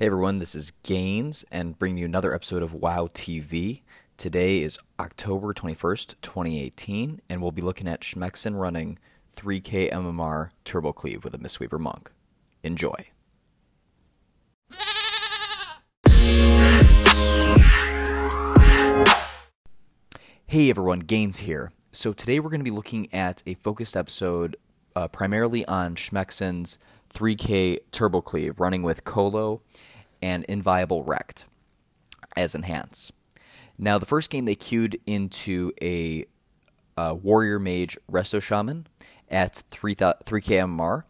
[0.00, 3.82] Hey everyone, this is Gaines and bringing you another episode of WoW TV.
[4.16, 8.98] Today is October 21st, 2018, and we'll be looking at Schmexen running
[9.36, 12.12] 3k MMR Turbo Cleave with a Mistweaver Monk.
[12.62, 12.94] Enjoy.
[20.46, 21.72] Hey everyone, Gaines here.
[21.92, 24.56] So today we're going to be looking at a focused episode
[24.96, 26.78] uh, primarily on Schmexen's
[27.12, 29.60] 3k Turbo Cleave running with Colo
[30.22, 31.44] and Inviable Rekt
[32.36, 33.12] as enhance.
[33.78, 36.26] Now, the first game they queued into a
[36.96, 38.86] uh, Warrior Mage Resto Shaman
[39.30, 41.04] at 3, 3k MMR.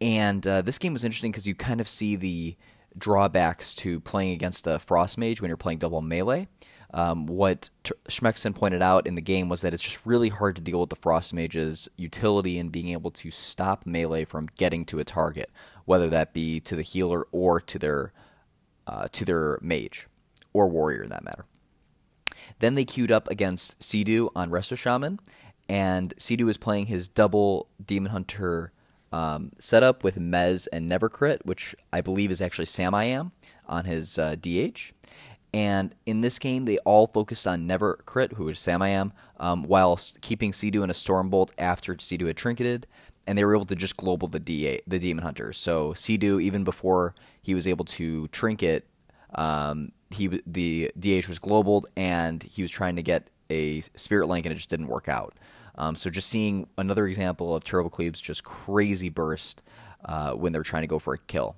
[0.00, 2.56] And uh, this game was interesting because you kind of see the
[2.96, 6.48] drawbacks to playing against a Frost Mage when you're playing double melee.
[6.94, 10.56] Um, what T- Schmexen pointed out in the game was that it's just really hard
[10.56, 14.84] to deal with the Frost Mage's utility in being able to stop melee from getting
[14.86, 15.50] to a target,
[15.84, 18.12] whether that be to the healer or to their
[18.86, 20.08] uh, to their mage
[20.52, 21.44] or warrior in that matter.
[22.58, 25.20] Then they queued up against Cdew on Resto Shaman,
[25.68, 28.72] and Cdew is playing his double Demon Hunter
[29.12, 33.32] um, setup with Mez and Never Crit, which I believe is actually Samiam
[33.66, 34.92] on his uh, DH.
[35.54, 39.98] And in this game, they all focused on Never Crit, who is Samiam, um, while
[40.20, 42.84] keeping Cdew in a Stormbolt after Cdew had trinketed
[43.26, 45.52] and they were able to just global the DA, the Demon Hunter.
[45.52, 48.86] So Cdew, even before he was able to trinket,
[49.34, 54.46] um, he the DH was globaled, and he was trying to get a Spirit Link,
[54.46, 55.34] and it just didn't work out.
[55.76, 59.62] Um, so just seeing another example of Turbo Cleave's just crazy burst
[60.04, 61.56] uh, when they're trying to go for a kill.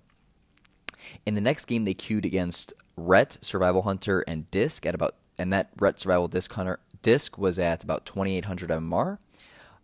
[1.24, 5.52] In the next game, they queued against Ret, Survival Hunter, and Disc at about, and
[5.52, 9.18] that Ret Survival Disc Hunter Disc was at about 2,800 MR.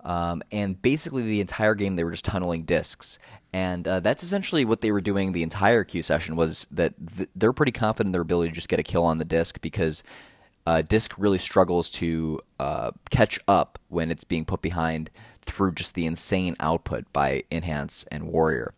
[0.04, 3.18] Um, and basically, the entire game they were just tunneling discs,
[3.52, 6.36] and uh, that's essentially what they were doing the entire queue session.
[6.36, 9.18] Was that th- they're pretty confident in their ability to just get a kill on
[9.18, 10.02] the disc because
[10.66, 15.10] uh, disc really struggles to uh, catch up when it's being put behind
[15.42, 18.74] through just the insane output by Enhance and Warrior.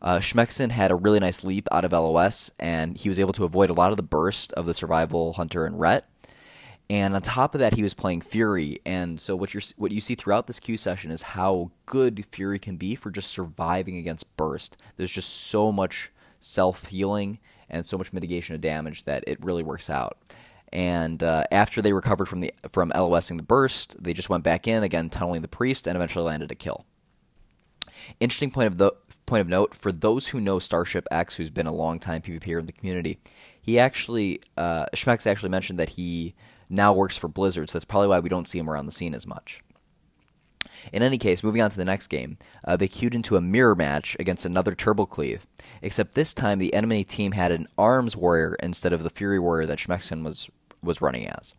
[0.00, 3.44] Uh, Schmexen had a really nice leap out of LOS, and he was able to
[3.44, 6.08] avoid a lot of the burst of the Survival Hunter and Ret.
[6.90, 8.80] And on top of that, he was playing Fury.
[8.86, 12.58] And so what you what you see throughout this queue session is how good Fury
[12.58, 14.78] can be for just surviving against burst.
[14.96, 16.10] There's just so much
[16.40, 20.16] self healing and so much mitigation of damage that it really works out.
[20.72, 24.66] And uh, after they recovered from the from LOSing the burst, they just went back
[24.66, 26.86] in again, tunneling the priest, and eventually landed a kill.
[28.20, 28.92] Interesting point of the
[29.26, 32.58] point of note for those who know Starship X, who's been a long time PvPer
[32.58, 33.18] in the community.
[33.60, 36.34] He actually, uh, actually mentioned that he
[36.68, 39.14] now works for Blizzard, so that's probably why we don't see him around the scene
[39.14, 39.62] as much.
[40.92, 43.74] In any case, moving on to the next game, uh, they queued into a mirror
[43.74, 45.46] match against another Turbo Cleave,
[45.82, 49.66] except this time the enemy team had an Arms Warrior instead of the Fury Warrior
[49.66, 50.48] that Schmexen was
[50.82, 51.54] was running as.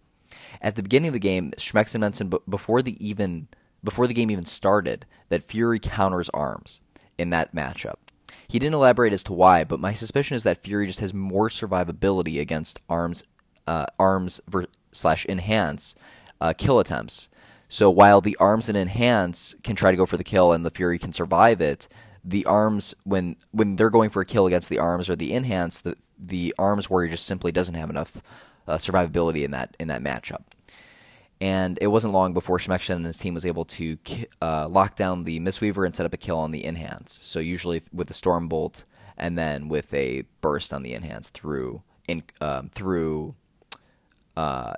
[0.61, 3.47] At the beginning of the game, Schmexen mentioned before the even
[3.83, 6.81] before the game even started that Fury counters Arms
[7.17, 7.95] in that matchup.
[8.47, 11.49] He didn't elaborate as to why, but my suspicion is that Fury just has more
[11.49, 13.23] survivability against Arms
[13.67, 15.95] uh, Arms ver- slash enhance
[16.41, 17.29] uh, kill attempts.
[17.67, 20.71] So while the arms and enhance can try to go for the kill and the
[20.71, 21.87] fury can survive it,
[22.23, 25.81] the arms when when they're going for a kill against the arms or the enhance,
[25.81, 28.21] the the arms warrior just simply doesn't have enough
[28.67, 30.43] uh, survivability in that in that matchup.
[31.41, 33.97] And it wasn't long before Schmexen and his team was able to
[34.41, 37.17] uh, lock down the Mistweaver and set up a kill on the enhance.
[37.21, 38.83] So usually with a storm bolt
[39.17, 43.35] and then with a burst on the enhance through in, um, through
[44.39, 44.73] uh,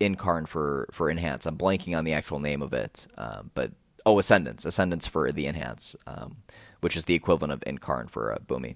[0.00, 1.46] Incarn for for Enhance.
[1.46, 3.70] I'm blanking on the actual name of it, um, but
[4.04, 6.38] oh, Ascendance, Ascendance for the Enhance, um,
[6.80, 8.74] which is the equivalent of Incarn for uh, Boomy.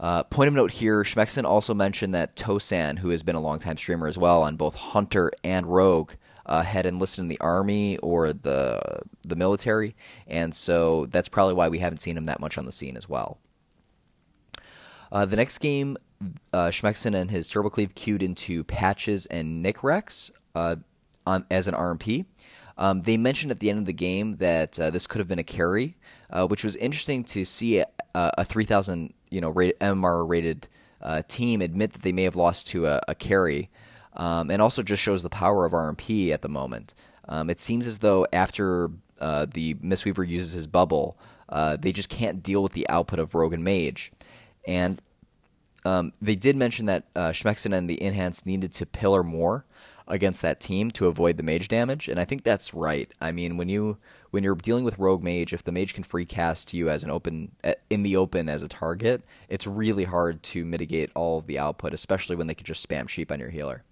[0.00, 3.76] Uh, point of note here, Schmexen also mentioned that Tosan, who has been a longtime
[3.76, 6.12] streamer as well on both Hunter and Rogue,
[6.46, 8.80] uh, had enlisted in the army or the
[9.22, 9.94] the military,
[10.26, 13.06] and so that's probably why we haven't seen him that much on the scene as
[13.06, 13.38] well.
[15.12, 15.98] Uh, the next game
[16.52, 20.76] uh, Schmexen and his Turbo Cleave queued into Patches and Nick Rex uh,
[21.26, 22.26] on, as an RMP.
[22.78, 25.38] Um, they mentioned at the end of the game that uh, this could have been
[25.38, 25.96] a carry,
[26.30, 30.68] uh, which was interesting to see a, a 3,000 you know rated, rated
[31.00, 33.70] uh, team admit that they may have lost to a, a carry,
[34.14, 36.94] um, and also just shows the power of RMP at the moment.
[37.28, 38.90] Um, it seems as though after
[39.20, 41.16] uh, the Mistweaver uses his bubble,
[41.78, 44.12] they just can't deal with the output of Rogue and Mage,
[44.66, 45.00] and
[45.84, 49.64] um, they did mention that uh, Schmexen and the Enhance needed to pillar more
[50.06, 53.10] against that team to avoid the mage damage, and I think that's right.
[53.20, 53.98] I mean, when you
[54.30, 57.10] when you're dealing with rogue mage, if the mage can free cast you as an
[57.10, 57.52] open
[57.90, 61.92] in the open as a target, it's really hard to mitigate all of the output,
[61.94, 63.82] especially when they can just spam sheep on your healer.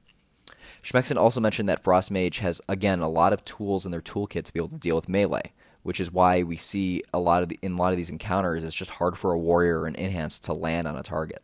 [0.82, 4.44] Schmexen also mentioned that Frost Mage has again a lot of tools in their toolkit
[4.44, 5.52] to be able to deal with melee,
[5.82, 8.64] which is why we see a lot of the, in a lot of these encounters
[8.64, 11.42] it's just hard for a warrior or an enhance to land on a target.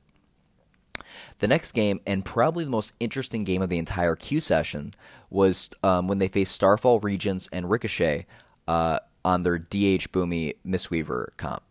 [1.38, 4.94] The next game, and probably the most interesting game of the entire queue session,
[5.28, 8.26] was um, when they faced Starfall, Regents, and Ricochet
[8.66, 11.62] uh, on their DH Boomy Mistweaver comp.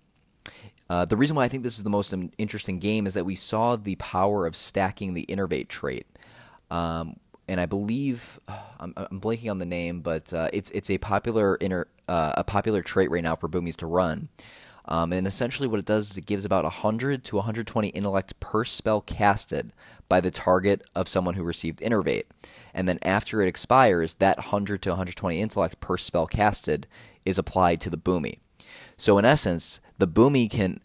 [0.88, 3.34] Uh, the reason why I think this is the most interesting game is that we
[3.34, 6.06] saw the power of stacking the Innervate trait.
[6.70, 7.16] Um,
[7.48, 8.40] and I believe
[8.80, 12.44] I'm, I'm, blanking on the name, but uh, it's it's a popular inner uh, a
[12.44, 14.30] popular trait right now for boomies to run.
[14.88, 18.64] Um, and essentially, what it does is it gives about 100 to 120 intellect per
[18.64, 19.72] spell casted
[20.08, 22.26] by the target of someone who received Innervate.
[22.74, 26.88] And then after it expires, that 100 to 120 intellect per spell casted
[27.26, 28.40] is applied to the Boomy.
[28.98, 30.80] So in essence, the Boomy can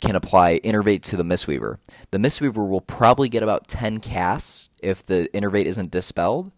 [0.00, 1.78] can apply Innervate to the Mistweaver.
[2.10, 6.50] The Mistweaver will probably get about 10 casts if the Innervate isn't dispelled.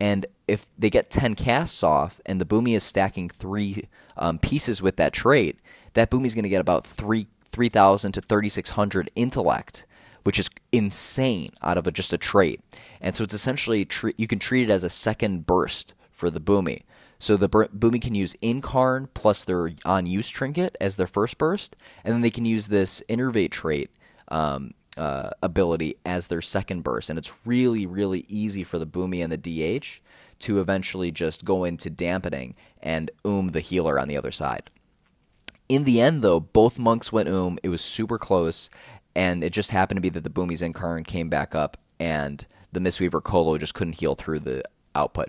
[0.00, 4.82] And if they get 10 casts off and the Boomy is stacking three um, pieces
[4.82, 5.58] with that trait,
[5.94, 9.86] that Boomy's going to get about three 3,000 to 3,600 intellect,
[10.24, 12.60] which is insane out of a, just a trait.
[13.00, 13.86] And so it's essentially,
[14.16, 16.82] you can treat it as a second burst for the Boomy.
[17.18, 21.76] So the Boomy can use Incarn plus their on use trinket as their first burst,
[22.04, 23.90] and then they can use this Innervate trait
[24.26, 27.10] um, uh, ability as their second burst.
[27.10, 30.00] And it's really, really easy for the Boomy and the DH
[30.40, 34.68] to eventually just go into dampening and oom the healer on the other side.
[35.68, 37.58] In the end, though, both monks went oom.
[37.62, 38.68] It was super close,
[39.14, 42.44] and it just happened to be that the Boomies Boomy's Incarn came back up, and
[42.72, 44.62] the Mistweaver Colo just couldn't heal through the
[44.94, 45.28] output.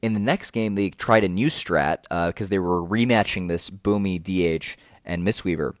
[0.00, 3.70] In the next game, they tried a new strat because uh, they were rematching this
[3.70, 5.74] Boomy DH and Mistweaver,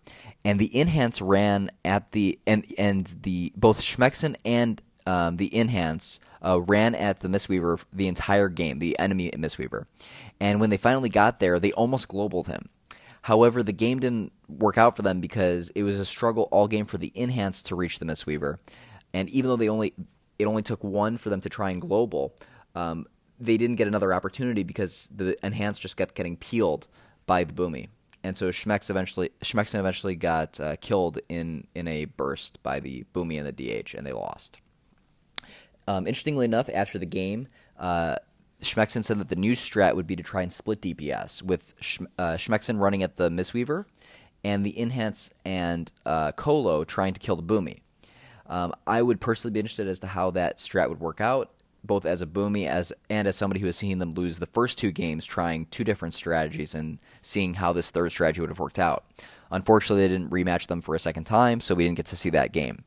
[0.44, 6.20] and the Enhance ran at the and and the both Schmexen and um, the Enhance
[6.44, 9.86] uh, ran at the Mistweaver the entire game, the enemy Mistweaver,
[10.40, 12.68] and when they finally got there, they almost globaled him.
[13.22, 16.86] However, the game didn't work out for them because it was a struggle all game
[16.86, 18.58] for the Enhance to reach the Mistweaver,
[19.14, 19.94] and even though they only
[20.38, 22.34] it only took one for them to try and global,
[22.74, 23.06] um,
[23.38, 26.88] they didn't get another opportunity because the Enhance just kept getting peeled
[27.26, 27.88] by the Boomy.
[28.24, 33.04] And so Schmex eventually Schmexen eventually got uh, killed in in a burst by the
[33.14, 34.60] Boomy and the DH, and they lost.
[35.88, 37.48] Um, interestingly enough, after the game,
[37.78, 38.16] uh,
[38.62, 42.00] Schmexen said that the new strat would be to try and split DPS with Sch-
[42.18, 42.38] uh,
[42.74, 43.86] running at the Mistweaver
[44.44, 47.80] and the Enhance and uh, Colo trying to kill the Boomy.
[48.46, 51.50] Um, I would personally be interested as to how that strat would work out,
[51.84, 54.78] both as a Boomy as and as somebody who has seen them lose the first
[54.78, 58.78] two games trying two different strategies and seeing how this third strategy would have worked
[58.78, 59.04] out.
[59.50, 62.30] Unfortunately, they didn't rematch them for a second time, so we didn't get to see
[62.30, 62.84] that game.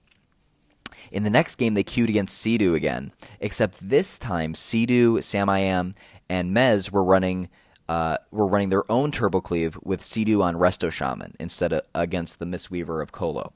[1.11, 5.95] In the next game, they queued against Cdew again, except this time, Cdew, Samiam,
[6.29, 7.49] and Mez were running
[7.87, 12.39] uh, were running their own Turbo Cleave with Cdew on Resto Shaman instead of against
[12.39, 13.53] the Mistweaver of Colo.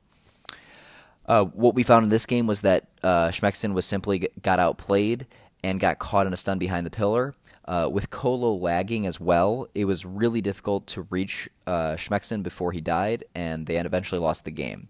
[1.25, 5.27] Uh, what we found in this game was that uh, Schmexen was simply got outplayed
[5.63, 7.35] and got caught in a stun behind the pillar.
[7.65, 12.71] Uh, with Colo lagging as well, it was really difficult to reach uh, Schmexen before
[12.71, 14.89] he died, and they eventually lost the game.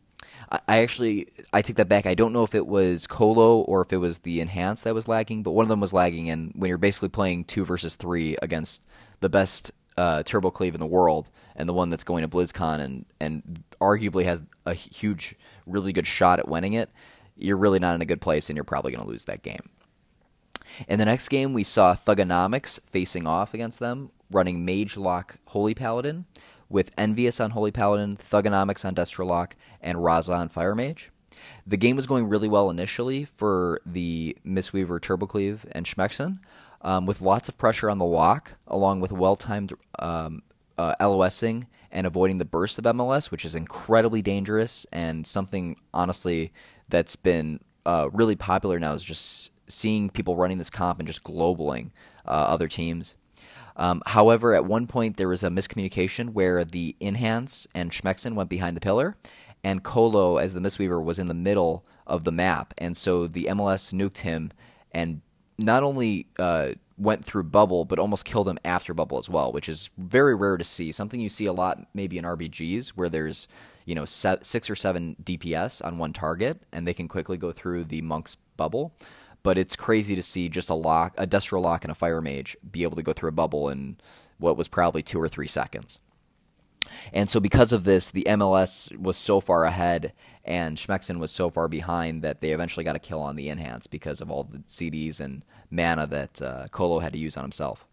[0.51, 2.05] I actually I take that back.
[2.07, 5.07] I don't know if it was Colo or if it was the enhanced that was
[5.07, 6.29] lagging, but one of them was lagging.
[6.29, 8.85] And when you're basically playing two versus three against
[9.19, 12.79] the best uh, Turbo Cleave in the world and the one that's going to BlizzCon
[12.79, 15.35] and and arguably has a huge,
[15.67, 16.89] really good shot at winning it,
[17.35, 19.69] you're really not in a good place, and you're probably going to lose that game.
[20.87, 25.73] In the next game, we saw Thugonomics facing off against them, running Mage Lock Holy
[25.73, 26.25] Paladin
[26.69, 31.11] with Envious on Holy Paladin, Thugonomics on Destrolock, and Raza on Fire Mage.
[31.65, 36.39] The game was going really well initially for the Mistweaver Turbocleave and Schmexen,
[36.81, 40.43] um, with lots of pressure on the lock, along with well timed um,
[40.77, 46.53] uh, LOSing and avoiding the burst of MLS, which is incredibly dangerous and something, honestly,
[46.87, 51.23] that's been uh, really popular now is just seeing people running this comp and just
[51.23, 51.91] globaling
[52.25, 53.15] uh, other teams.
[53.79, 58.49] Um, however, at one point there was a miscommunication where the Enhance and Schmexen went
[58.49, 59.15] behind the pillar,
[59.63, 63.45] and Colo, as the Mistweaver, was in the middle of the map, and so the
[63.45, 64.51] MLS nuked him
[64.91, 65.21] and
[65.57, 69.69] not only uh, went through bubble, but almost killed him after bubble as well, which
[69.69, 70.91] is very rare to see.
[70.91, 73.47] Something you see a lot maybe in RBGs where there's
[73.85, 77.85] you know six or seven DPS on one target, and they can quickly go through
[77.85, 78.93] the monk's bubble
[79.43, 82.57] but it's crazy to see just a lock, a Destro lock, and a Fire Mage
[82.69, 83.97] be able to go through a bubble in
[84.37, 85.99] what was probably two or three seconds.
[87.13, 90.13] And so, because of this, the MLS was so far ahead
[90.45, 93.85] and Schmexen was so far behind that they eventually got a kill on the enhance
[93.85, 97.85] because of all the CDs and mana that uh, Kolo had to use on himself.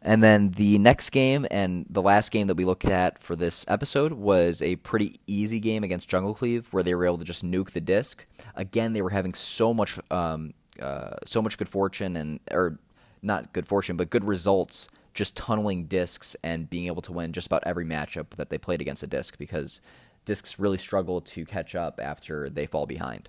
[0.00, 3.64] And then the next game and the last game that we looked at for this
[3.68, 7.44] episode was a pretty easy game against Jungle Cleave, where they were able to just
[7.44, 8.24] nuke the disc.
[8.54, 12.78] Again, they were having so much, um, uh, so much good fortune and or
[13.22, 17.46] not good fortune, but good results, just tunneling discs and being able to win just
[17.46, 19.80] about every matchup that they played against a disc because
[20.24, 23.28] discs really struggle to catch up after they fall behind.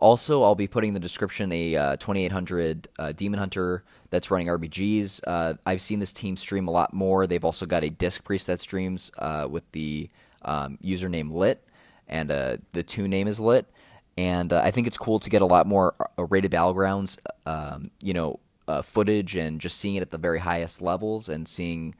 [0.00, 4.46] Also, I'll be putting in the description a uh, 2800 uh, Demon Hunter that's running
[4.46, 5.20] RBGs.
[5.26, 7.26] Uh, I've seen this team stream a lot more.
[7.26, 10.08] They've also got a disc priest that streams uh, with the
[10.42, 11.66] um, username Lit,
[12.06, 13.66] and uh, the tune name is Lit.
[14.16, 18.14] And uh, I think it's cool to get a lot more rated battlegrounds, um, you
[18.14, 18.40] know,
[18.82, 21.94] footage and just seeing it at the very highest levels and seeing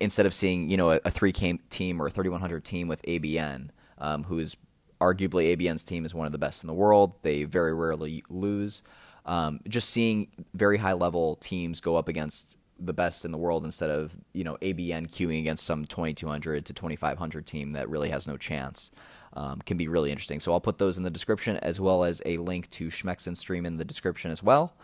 [0.00, 3.68] instead of seeing you know a, a three team or a 3100 team with ABN,
[3.98, 4.56] um, who is
[5.02, 7.16] arguably ABN's team is one of the best in the world.
[7.22, 8.82] They very rarely lose.
[9.26, 13.64] Um, just seeing very high level teams go up against the best in the world
[13.64, 18.26] instead of you know ABN queuing against some 2200 to 2500 team that really has
[18.26, 18.90] no chance
[19.34, 20.40] um, can be really interesting.
[20.40, 23.66] So I'll put those in the description as well as a link to Schmexen stream
[23.66, 24.74] in the description as well.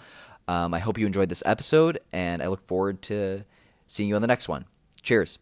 [0.46, 3.44] Um, I hope you enjoyed this episode and I look forward to
[3.86, 4.64] seeing you on the next one.
[5.02, 5.38] Cheers.